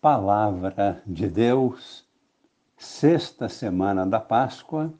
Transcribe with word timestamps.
Palavra 0.00 1.02
de 1.06 1.28
Deus, 1.28 2.08
sexta 2.74 3.50
semana 3.50 4.06
da 4.06 4.18
Páscoa, 4.18 4.94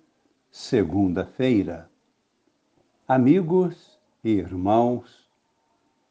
segunda-feira. 0.50 1.90
Amigos 3.08 3.98
e 4.22 4.28
irmãos, 4.28 5.26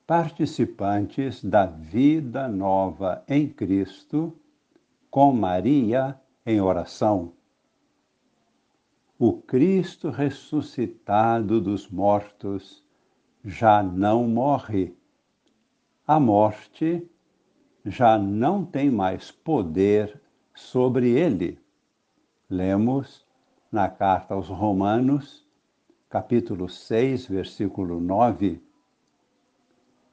participantes 0.08 1.44
da 1.44 1.68
vida 1.68 2.48
nova 2.48 3.24
em 3.28 3.48
Cristo, 3.48 4.36
com 5.12 5.34
Maria 5.34 6.20
em 6.44 6.60
oração. 6.60 7.34
O 9.20 9.34
Cristo 9.34 10.10
ressuscitado 10.10 11.62
dos 11.62 11.88
mortos 11.88 12.84
já 13.46 13.84
não 13.84 14.28
morre. 14.28 14.98
A 16.08 16.20
morte 16.20 17.08
já 17.86 18.18
não 18.18 18.66
tem 18.66 18.90
mais 18.90 19.32
poder 19.32 20.20
sobre 20.54 21.12
ele. 21.12 21.60
Lemos 22.50 23.26
na 23.72 23.88
carta 23.88 24.34
aos 24.34 24.48
Romanos, 24.48 25.46
capítulo 26.10 26.68
6, 26.68 27.28
versículo 27.28 28.00
9. 28.00 28.62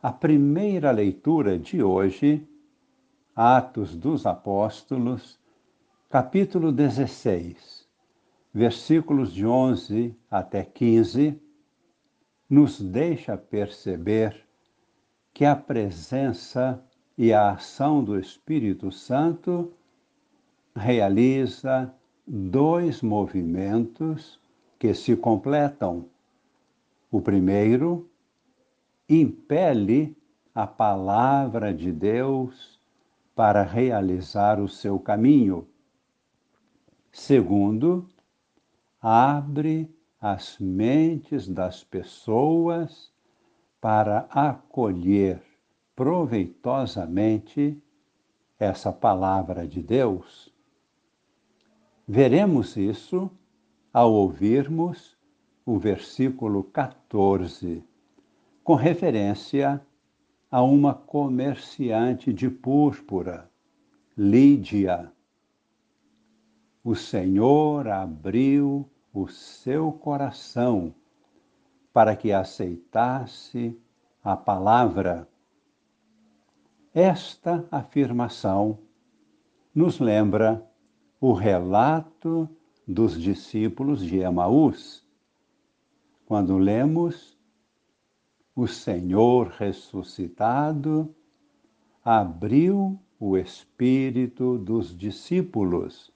A 0.03 0.13
primeira 0.13 0.91
leitura 0.91 1.59
de 1.59 1.83
hoje, 1.83 2.47
Atos 3.35 3.97
dos 3.97 4.27
Apóstolos, 4.27 5.39
capítulo 6.09 6.71
16, 6.71 7.89
versículos 8.53 9.33
de 9.33 9.47
11 9.47 10.15
até 10.31 10.63
15, 10.65 11.41
nos 12.49 12.81
deixa 12.81 13.37
perceber 13.37 14.47
que 15.35 15.45
a 15.45 15.57
presença 15.57 16.83
e 17.17 17.33
a 17.33 17.53
ação 17.53 18.05
do 18.05 18.19
Espírito 18.19 18.93
Santo 18.93 19.73
realiza 20.75 21.93
dois 22.27 23.01
movimentos 23.01 24.39
que 24.79 24.93
se 24.93 25.17
completam. 25.17 26.07
O 27.11 27.21
primeiro 27.21 28.11
impele 29.09 30.17
a 30.55 30.67
palavra 30.67 31.73
de 31.73 31.91
Deus 31.91 32.79
para 33.35 33.63
realizar 33.63 34.61
o 34.61 34.69
seu 34.69 34.99
caminho. 34.99 35.67
Segundo, 37.13 38.07
abre 39.01 39.91
as 40.21 40.59
mentes 40.59 41.49
das 41.49 41.85
pessoas 41.85 43.13
para 43.81 44.27
acolher 44.31 45.46
proveitosamente 45.97 47.83
essa 48.59 48.93
palavra 48.93 49.67
de 49.67 49.83
Deus? 49.83 50.55
Veremos 52.07 52.77
isso 52.77 53.31
ao 53.93 54.13
ouvirmos 54.13 55.17
o 55.65 55.79
versículo 55.79 56.63
14, 56.63 57.83
com 58.63 58.75
referência 58.75 59.85
a 60.51 60.63
uma 60.63 60.95
comerciante 60.95 62.33
de 62.33 62.49
púrpura, 62.49 63.51
Lídia. 64.17 65.11
O 66.85 66.95
Senhor 66.95 67.89
abriu 67.89 68.89
o 69.13 69.27
seu 69.27 69.91
coração 69.91 70.95
para 71.93 72.15
que 72.15 72.33
aceitasse 72.33 73.77
a 74.23 74.37
palavra 74.37 75.29
esta 76.97 77.69
afirmação 77.71 78.79
nos 79.75 80.01
lembra 80.01 80.67
o 81.21 81.35
relato 81.35 82.49
dos 82.89 83.21
discípulos 83.21 84.01
de 84.01 84.21
Emaús, 84.21 85.07
quando 86.25 86.57
lemos 86.57 87.37
o 88.55 88.67
Senhor 88.67 89.49
ressuscitado 89.49 91.15
abriu 92.03 92.99
o 93.21 93.37
espírito 93.37 94.57
dos 94.57 94.97
discípulos 94.97 96.11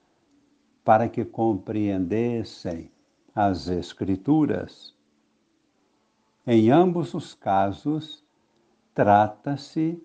para 0.83 1.07
que 1.07 1.23
compreendessem 1.23 2.89
as 3.35 3.67
Escrituras. 3.67 4.95
Em 6.47 6.71
ambos 6.71 7.13
os 7.13 7.35
casos, 7.35 8.25
trata-se 8.95 10.03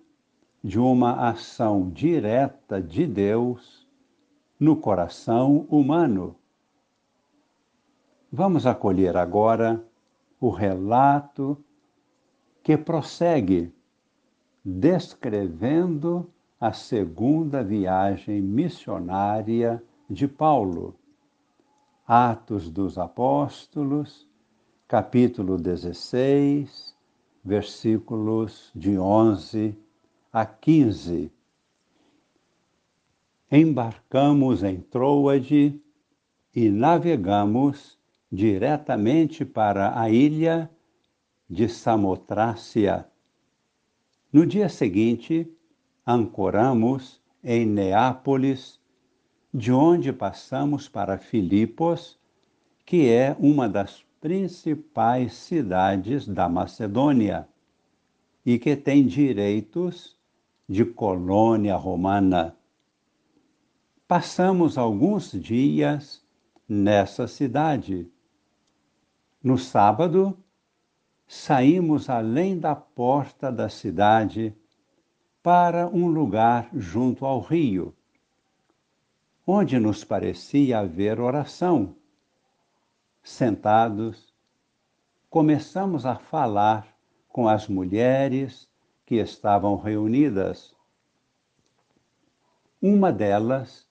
de 0.67 0.81
uma 0.81 1.29
ação 1.29 1.89
direta 1.91 2.83
de 2.83 3.07
Deus 3.07 3.87
no 4.59 4.75
coração 4.75 5.65
humano. 5.71 6.35
Vamos 8.33 8.67
acolher 8.67 9.17
agora 9.17 9.81
o 10.41 10.51
relato 10.51 11.57
que 12.65 12.77
prossegue 12.77 13.73
descrevendo 14.65 16.29
a 16.61 16.73
segunda 16.73 17.63
viagem 17.63 18.43
missionária 18.43 19.81
de 20.11 20.27
Paulo. 20.27 20.97
Atos 22.05 22.69
dos 22.69 22.99
Apóstolos, 22.99 24.29
capítulo 24.89 25.59
16, 25.59 26.93
versículos 27.45 28.73
de 28.75 28.99
11 28.99 29.86
a 30.39 30.45
15. 30.45 31.33
Embarcamos 33.51 34.63
em 34.63 34.83
Troade 34.83 35.81
e 36.55 36.69
navegamos 36.69 37.99
diretamente 38.31 39.47
para 39.47 39.99
a 39.99 40.11
ilha 40.11 40.71
de 41.49 41.71
Samotrácia. 41.71 43.09
No 44.31 44.45
dia 44.45 44.69
seguinte, 44.69 45.51
ancoramos 46.07 47.19
em 47.43 47.65
Neápolis, 47.65 48.79
de 49.55 49.73
onde 49.73 50.13
passamos 50.13 50.87
para 50.87 51.17
Filipos, 51.17 52.21
que 52.85 53.09
é 53.09 53.35
uma 53.41 53.71
das 53.71 54.05
principais 54.21 55.33
cidades 55.33 56.29
da 56.29 56.47
Macedônia 56.47 57.49
e 58.45 58.59
que 58.59 58.77
tem 58.77 59.07
direitos 59.07 60.16
de 60.69 60.85
colônia 60.85 61.77
romana. 61.77 62.57
Passamos 64.09 64.77
alguns 64.77 65.31
dias 65.33 66.25
nessa 66.69 67.29
cidade. 67.29 68.11
No 69.43 69.57
sábado, 69.57 70.37
saímos 71.27 72.11
além 72.11 72.59
da 72.59 72.75
porta 72.75 73.51
da 73.51 73.69
cidade 73.69 74.57
para 75.43 75.87
um 75.87 76.09
lugar 76.09 76.69
junto 76.75 77.25
ao 77.25 77.41
rio, 77.41 77.95
onde 79.47 79.79
nos 79.79 80.03
parecia 80.03 80.81
haver 80.81 81.21
oração. 81.21 81.95
Sentados, 83.23 84.35
começamos 85.31 86.05
a 86.05 86.17
falar 86.17 86.97
com 87.29 87.49
as 87.49 87.69
mulheres 87.69 88.69
que 89.07 89.15
estavam 89.15 89.77
reunidas. 89.77 90.75
Uma 92.83 93.13
delas 93.13 93.89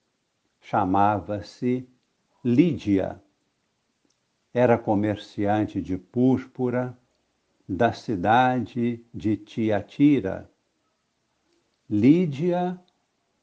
chamava-se 0.60 1.88
Lídia. 2.44 3.20
Era 4.54 4.78
comerciante 4.78 5.82
de 5.82 5.98
púrpura 5.98 6.98
da 7.68 7.94
cidade 7.94 9.04
de 9.14 9.38
Tiatira. 9.38 10.52
Lídia 11.90 12.80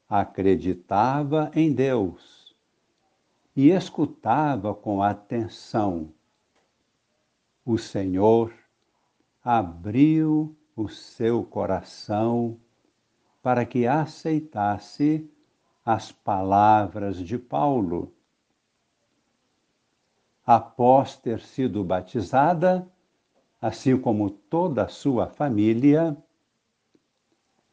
acreditava 0.07 1.51
em 1.55 1.73
Deus 1.73 2.55
e 3.55 3.69
escutava 3.69 4.73
com 4.73 5.01
atenção. 5.01 6.13
O 7.65 7.77
Senhor 7.77 8.53
abriu 9.43 10.55
o 10.75 10.89
seu 10.89 11.43
coração 11.43 12.57
para 13.41 13.65
que 13.65 13.85
aceitasse 13.85 15.29
as 15.85 16.11
palavras 16.11 17.17
de 17.17 17.37
Paulo. 17.37 18.13
Após 20.45 21.15
ter 21.15 21.39
sido 21.41 21.83
batizada, 21.83 22.87
assim 23.61 23.97
como 23.97 24.29
toda 24.29 24.83
a 24.83 24.87
sua 24.87 25.27
família, 25.27 26.17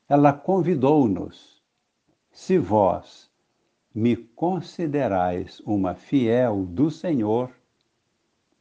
ela 0.09 0.33
convidou-nos: 0.33 1.63
se 2.31 2.59
vós 2.59 3.31
me 3.95 4.17
considerais 4.17 5.61
uma 5.61 5.95
fiel 5.95 6.65
do 6.65 6.91
Senhor, 6.91 7.51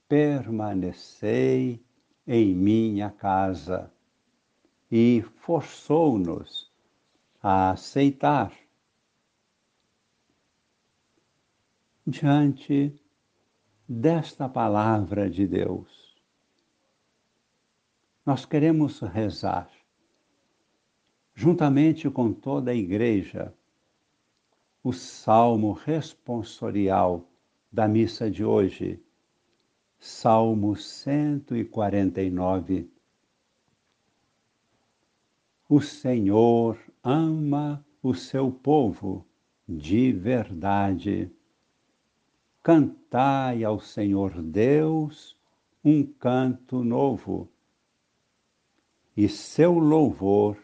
permanecei 0.07 1.83
em 2.25 2.55
minha 2.55 3.09
casa 3.11 3.91
e 4.91 5.23
forçou-nos 5.37 6.69
a 7.41 7.71
aceitar. 7.71 8.53
Diante 12.05 12.93
desta 13.87 14.49
palavra 14.49 15.29
de 15.29 15.47
Deus, 15.47 16.17
nós 18.25 18.45
queremos 18.45 18.99
rezar, 19.01 19.69
juntamente 21.35 22.09
com 22.09 22.33
toda 22.33 22.71
a 22.71 22.75
Igreja, 22.75 23.53
o 24.83 24.91
salmo 24.93 25.73
responsorial 25.73 27.29
da 27.71 27.87
missa 27.87 28.29
de 28.29 28.43
hoje, 28.43 29.01
Salmo 29.99 30.75
149. 30.75 32.98
O 35.71 35.79
Senhor 35.79 36.79
ama 37.03 37.85
o 38.01 38.15
seu 38.15 38.51
povo 38.51 39.23
de 39.67 40.11
verdade. 40.11 41.31
Cantai 42.63 43.63
ao 43.63 43.79
Senhor 43.79 44.41
Deus 44.41 45.37
um 45.85 46.03
canto 46.03 46.83
novo, 46.83 47.47
e 49.15 49.29
seu 49.29 49.77
louvor 49.77 50.57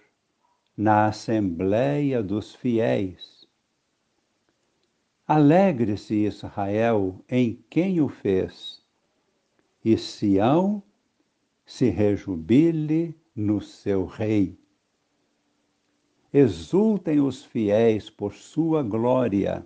na 0.75 1.05
assembleia 1.05 2.23
dos 2.23 2.55
fiéis. 2.55 3.47
Alegre-se 5.27 6.15
Israel 6.15 7.23
em 7.29 7.63
quem 7.69 8.01
o 8.01 8.09
fez, 8.09 8.83
e 9.83 9.99
Sião 9.99 10.81
se 11.63 11.91
rejubile 11.91 13.15
no 13.35 13.61
seu 13.61 14.07
rei. 14.07 14.64
Exultem 16.37 17.21
os 17.21 17.45
fiéis 17.45 18.09
por 18.09 18.33
sua 18.33 18.83
glória, 18.83 19.65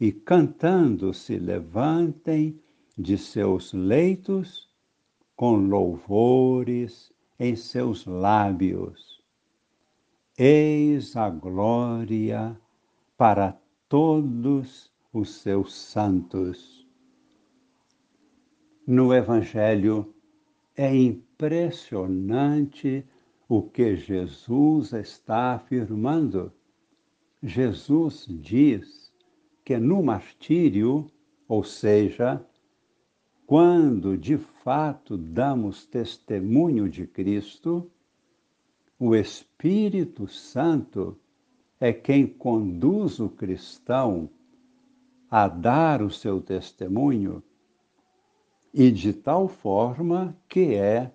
e 0.00 0.12
cantando 0.12 1.12
se 1.12 1.36
levantem 1.36 2.62
de 2.96 3.18
seus 3.18 3.72
leitos 3.72 4.70
com 5.34 5.56
louvores 5.56 7.12
em 7.40 7.56
seus 7.56 8.06
lábios. 8.06 9.20
Eis 10.38 11.16
a 11.16 11.28
glória 11.28 12.56
para 13.16 13.60
todos 13.88 14.92
os 15.12 15.42
seus 15.42 15.74
santos. 15.74 16.86
No 18.86 19.12
Evangelho 19.12 20.14
é 20.76 20.94
impressionante 20.94 23.04
o 23.48 23.62
que 23.62 23.96
Jesus 23.96 24.92
está 24.92 25.54
afirmando. 25.54 26.52
Jesus 27.42 28.26
diz 28.28 29.10
que 29.64 29.78
no 29.78 30.02
martírio, 30.02 31.10
ou 31.48 31.64
seja, 31.64 32.44
quando 33.46 34.18
de 34.18 34.36
fato 34.36 35.16
damos 35.16 35.86
testemunho 35.86 36.90
de 36.90 37.06
Cristo, 37.06 37.90
o 38.98 39.14
Espírito 39.14 40.28
Santo 40.28 41.18
é 41.80 41.92
quem 41.92 42.26
conduz 42.26 43.18
o 43.18 43.30
cristão 43.30 44.28
a 45.30 45.48
dar 45.48 46.02
o 46.02 46.10
seu 46.10 46.42
testemunho, 46.42 47.42
e 48.74 48.90
de 48.90 49.12
tal 49.14 49.48
forma 49.48 50.36
que 50.48 50.74
é 50.74 51.10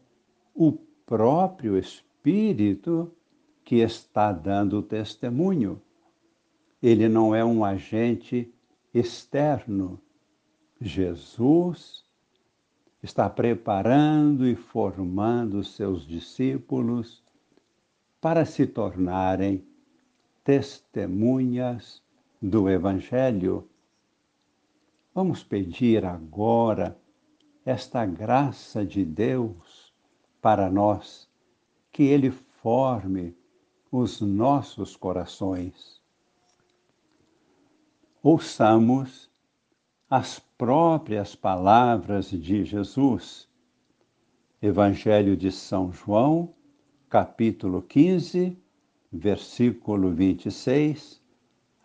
o 0.56 0.72
próprio 1.06 1.78
Espírito 1.78 2.13
Espírito 2.24 3.14
que 3.66 3.82
está 3.82 4.32
dando 4.32 4.82
testemunho. 4.82 5.82
Ele 6.82 7.10
não 7.10 7.36
é 7.36 7.44
um 7.44 7.66
agente 7.66 8.50
externo. 8.94 10.00
Jesus 10.80 12.06
está 13.02 13.30
preparando 13.30 14.48
e 14.48 14.56
formando 14.56 15.66
seus 15.66 16.08
discípulos 16.08 17.22
para 18.22 18.46
se 18.46 18.66
tornarem 18.66 19.62
testemunhas 20.46 22.02
do 22.42 22.70
Evangelho. 22.70 23.68
Vamos 25.14 25.44
pedir 25.44 26.06
agora 26.06 26.98
esta 27.66 28.06
graça 28.06 28.86
de 28.86 29.04
Deus 29.04 29.94
para 30.42 30.72
nós 30.72 31.33
que 31.94 32.02
Ele 32.02 32.32
forme 32.32 33.38
os 33.92 34.20
nossos 34.20 34.96
corações. 34.96 36.02
Ouçamos 38.24 39.30
as 40.10 40.40
próprias 40.40 41.36
palavras 41.36 42.32
de 42.32 42.66
Jesus. 42.66 43.48
Evangelho 44.60 45.38
de 45.38 45.52
São 45.52 45.92
João, 45.92 46.56
capítulo 47.10 47.82
15, 47.82 48.58
versículo 49.12 50.10
26, 50.10 51.22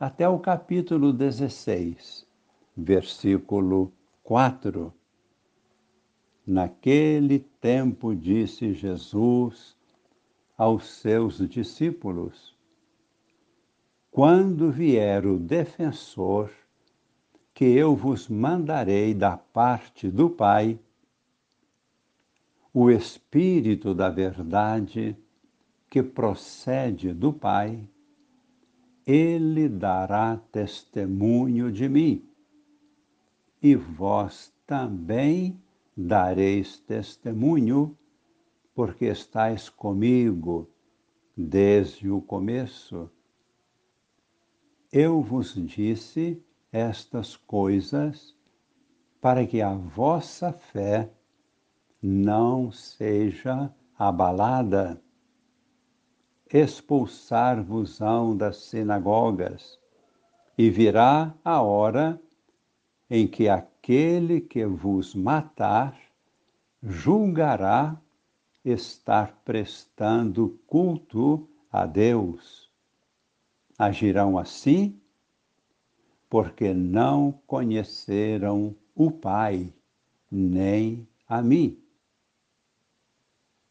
até 0.01 0.27
o 0.27 0.39
capítulo 0.39 1.13
16, 1.13 2.27
versículo 2.75 3.93
4. 4.23 4.95
Naquele 6.47 7.41
tempo 7.61 8.15
disse 8.15 8.73
Jesus 8.73 9.77
aos 10.59 10.91
seus 10.91 11.39
discípulos: 11.49 12.59
Quando 14.11 14.73
vier 14.73 15.25
o 15.25 15.39
defensor, 15.39 16.51
que 17.55 17.65
eu 17.65 17.95
vos 17.95 18.29
mandarei 18.29 19.15
da 19.15 19.37
parte 19.37 20.11
do 20.11 20.29
Pai, 20.29 20.79
o 22.75 22.91
Espírito 22.91 23.95
da 23.95 24.11
Verdade, 24.11 25.17
que 25.89 26.03
procede 26.03 27.13
do 27.13 27.33
Pai, 27.33 27.89
ele 29.07 29.69
dará 29.69 30.37
testemunho 30.53 31.73
de 31.73 31.89
mim, 31.89 32.23
e 33.63 33.75
vós 33.75 34.53
também 34.67 35.59
dareis 35.97 36.79
testemunho 36.79 37.97
porque 38.79 39.07
estais 39.07 39.69
comigo 39.69 40.71
desde 41.37 42.09
o 42.09 42.23
começo. 42.23 43.11
Eu 44.93 45.21
vos 45.21 45.53
disse 45.57 46.41
estas 46.71 47.35
coisas 47.35 48.37
para 49.21 49.45
que 49.45 49.61
a 49.61 49.75
vossa 49.75 50.53
fé 50.53 51.11
não 52.01 52.71
seja 52.71 53.75
abalada. 53.99 55.03
Expulsar-vos-ão 56.49 58.37
das 58.37 58.59
sinagogas, 58.59 59.77
e 60.57 60.71
virá 60.71 61.35
a 61.45 61.61
hora 61.61 62.23
em 63.11 63.27
que 63.27 63.49
aquele 63.49 64.41
que 64.41 64.65
vos 64.65 65.17
matar 65.17 65.99
julgará 66.81 68.01
estar 68.65 69.41
prestando 69.45 70.59
culto 70.67 71.49
a 71.71 71.87
Deus. 71.87 72.71
Agirão 73.79 74.39
assim 74.39 75.01
porque 76.29 76.75
não 76.75 77.33
conheceram 77.47 78.75
o 78.95 79.11
Pai, 79.11 79.73
nem 80.31 81.09
a 81.27 81.41
mim. 81.41 81.79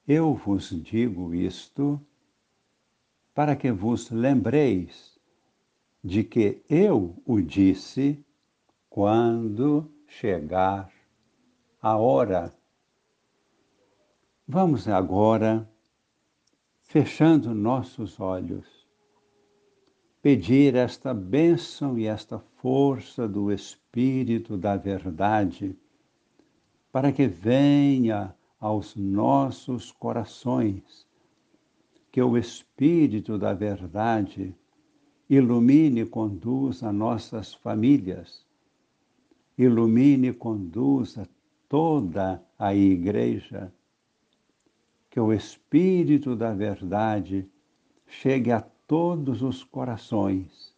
Eu 0.08 0.34
vos 0.34 0.70
digo 0.70 1.34
isto 1.36 2.01
para 3.36 3.56
que 3.56 3.72
vos 3.72 4.10
lembreis 4.10 5.20
de 6.03 6.24
que 6.24 6.63
eu 6.70 7.22
o 7.25 7.41
disse 7.41 8.24
quando 8.89 9.91
chegar 10.08 10.91
a 11.82 11.98
hora. 11.98 12.56
Vamos 14.50 14.88
agora, 14.88 15.70
fechando 16.84 17.54
nossos 17.54 18.18
olhos, 18.18 18.88
pedir 20.22 20.74
esta 20.74 21.13
bênção 21.13 22.00
e 22.00 22.06
esta 22.06 22.39
força 22.39 23.27
do 23.27 23.51
Espírito 23.51 24.56
da 24.56 24.77
Verdade 24.77 25.75
para 26.94 27.12
que 27.12 27.27
venha 27.27 28.34
aos 28.58 28.96
nossos 28.96 29.92
corações, 29.92 31.06
que 32.10 32.22
o 32.22 32.38
Espírito 32.38 33.38
da 33.38 33.54
Verdade 33.54 34.56
ilumine 35.30 36.04
e 36.04 36.06
conduza 36.06 36.89
nossas 36.94 37.54
famílias, 37.54 38.46
ilumine 39.58 40.30
e 40.30 40.34
conduza 40.34 41.27
toda 41.68 42.42
a 42.58 42.74
Igreja 42.74 43.74
que 45.18 45.22
o 45.22 45.34
Espírito 45.34 46.36
da 46.36 46.54
Verdade 46.54 47.50
chegue 48.06 48.52
a 48.52 48.62
todos 48.62 49.42
os 49.42 49.64
corações 49.64 50.76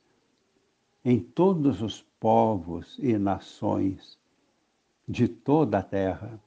em 1.03 1.19
todos 1.19 1.81
os 1.81 2.01
povos 2.21 2.97
e 2.99 3.17
nações 3.17 4.17
de 5.05 5.27
toda 5.27 5.79
a 5.79 5.83
terra, 5.83 6.41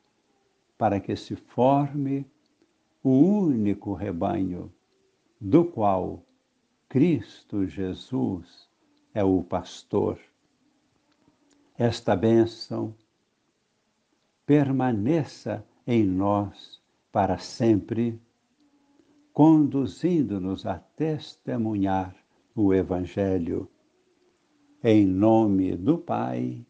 para 0.78 0.98
que 1.00 1.14
se 1.14 1.36
forme 1.36 2.24
o 3.04 3.10
único 3.10 3.92
rebanho, 3.92 4.72
do 5.38 5.62
qual 5.62 6.24
Cristo 6.88 7.66
Jesus 7.66 8.70
é 9.12 9.22
o 9.22 9.42
pastor. 9.42 10.18
Esta 11.76 12.16
bênção 12.16 12.94
permaneça 14.46 15.62
em 15.86 16.02
nós 16.06 16.81
para 17.12 17.36
sempre, 17.36 18.18
conduzindo-nos 19.34 20.64
a 20.64 20.78
testemunhar 20.78 22.16
o 22.54 22.72
Evangelho. 22.72 23.68
Em 24.82 25.06
nome 25.06 25.76
do 25.76 25.98
Pai 25.98 26.66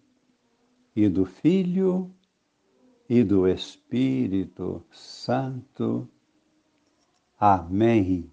e 0.95 1.09
do 1.09 1.25
Filho 1.25 2.13
e 3.09 3.23
do 3.23 3.47
Espírito 3.47 4.85
Santo. 4.91 6.09
Amém. 7.39 8.32